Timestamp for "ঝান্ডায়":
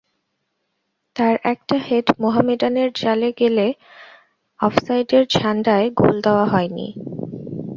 5.29-5.87